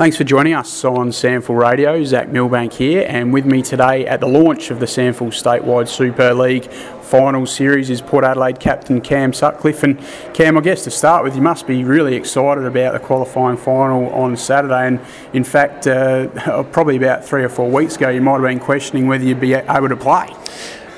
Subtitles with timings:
[0.00, 2.02] Thanks for joining us on SANFL Radio.
[2.04, 6.32] Zach Milbank here, and with me today at the launch of the SANFL Statewide Super
[6.32, 9.82] League final series is Port Adelaide captain Cam Sutcliffe.
[9.82, 10.02] And
[10.32, 14.08] Cam, I guess to start with, you must be really excited about the qualifying final
[14.14, 14.86] on Saturday.
[14.86, 15.00] And
[15.34, 16.28] in fact, uh,
[16.72, 19.52] probably about three or four weeks ago, you might have been questioning whether you'd be
[19.52, 20.34] able to play.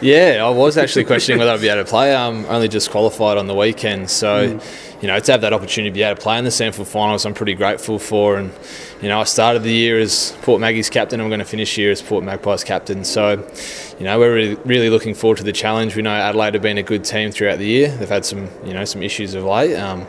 [0.03, 2.13] Yeah, I was actually questioning whether I'd be able to play.
[2.13, 5.01] Um, only just qualified on the weekend, so mm.
[5.01, 7.25] you know to have that opportunity to be able to play in the SANFL finals,
[7.25, 8.37] I'm pretty grateful for.
[8.37, 8.53] And
[9.01, 11.21] you know, I started the year as Port Maggie's captain.
[11.21, 13.05] I'm going to finish here as Port Magpies captain.
[13.05, 13.49] So,
[13.99, 15.95] you know, we're really, really looking forward to the challenge.
[15.95, 17.89] We know Adelaide have been a good team throughout the year.
[17.89, 19.77] They've had some you know some issues of late.
[19.77, 20.09] Um,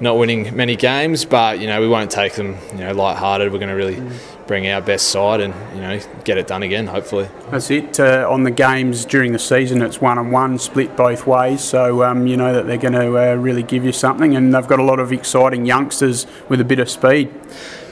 [0.00, 3.52] not winning many games, but you know we won't take them you know light-hearted.
[3.52, 4.02] We're going to really
[4.46, 6.86] bring our best side and you know get it done again.
[6.86, 7.98] Hopefully, that's it.
[7.98, 11.62] Uh, on the games during the season, it's one on one, split both ways.
[11.62, 14.68] So um, you know that they're going to uh, really give you something, and they've
[14.68, 17.32] got a lot of exciting youngsters with a bit of speed.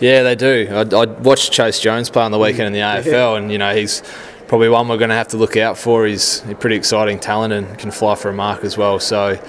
[0.00, 0.68] Yeah, they do.
[0.70, 3.74] I, I watched Chase Jones play on the weekend in the AFL, and you know
[3.74, 4.02] he's
[4.48, 6.06] probably one we're going to have to look out for.
[6.06, 9.00] He's a pretty exciting talent and can fly for a mark as well.
[9.00, 9.40] So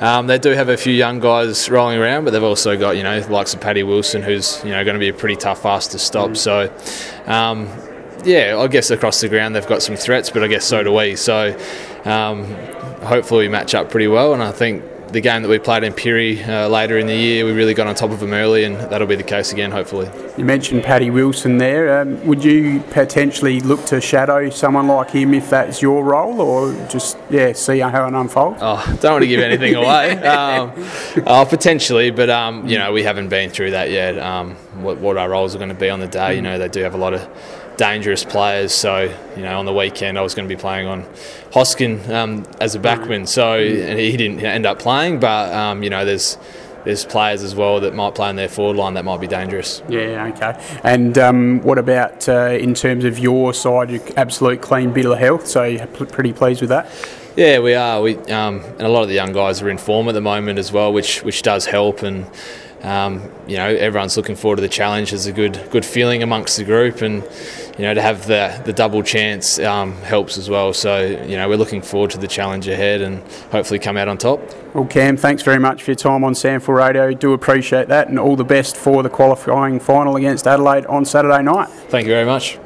[0.00, 3.02] um, they do have a few young guys rolling around, but they've also got you
[3.02, 5.88] know likes of Paddy Wilson, who's you know going to be a pretty tough ass
[5.88, 6.30] to stop.
[6.30, 6.36] Mm.
[6.36, 7.30] So.
[7.30, 7.68] Um,
[8.24, 10.92] yeah, I guess across the ground they've got some threats, but I guess so do
[10.92, 11.14] we.
[11.14, 11.56] So
[12.04, 12.46] um,
[13.00, 14.82] hopefully we match up pretty well, and I think
[15.12, 17.86] the game that we played in Pirie uh, later in the year, we really got
[17.86, 20.10] on top of them early, and that'll be the case again, hopefully.
[20.36, 22.00] You mentioned Paddy Wilson there.
[22.00, 26.72] Um, would you potentially look to shadow someone like him if that's your role, or
[26.88, 28.58] just yeah see how it unfolds?
[28.60, 30.16] Oh, don't want to give anything away.
[30.38, 30.72] Um,
[31.26, 34.18] uh, potentially, but um, you know we haven't been through that yet.
[34.18, 36.36] Um, what, what our roles are going to be on the day.
[36.36, 37.28] You know they do have a lot of
[37.78, 38.72] dangerous players.
[38.72, 41.04] So, you know, on the weekend I was going to be playing on
[41.52, 43.26] Hoskin um, as a backman.
[43.26, 46.36] So and he didn't end up playing, but um, you know, there's
[46.84, 49.82] there's players as well that might play on their forward line that might be dangerous.
[49.88, 50.78] Yeah, okay.
[50.84, 55.18] And um, what about uh, in terms of your side, your absolute clean bill of
[55.18, 55.46] health?
[55.46, 56.88] So you're pretty pleased with that?
[57.36, 58.02] Yeah, we are.
[58.02, 60.58] We um, and a lot of the young guys are in form at the moment
[60.58, 62.26] as well, which which does help and
[62.82, 65.10] um, you know, everyone's looking forward to the challenge.
[65.10, 67.22] There's a good good feeling amongst the group, and
[67.76, 70.72] you know, to have the the double chance um, helps as well.
[70.72, 74.18] So you know, we're looking forward to the challenge ahead, and hopefully come out on
[74.18, 74.40] top.
[74.74, 77.12] Well, Cam, thanks very much for your time on SANFL Radio.
[77.12, 81.42] Do appreciate that, and all the best for the qualifying final against Adelaide on Saturday
[81.42, 81.68] night.
[81.68, 82.58] Thank you very much.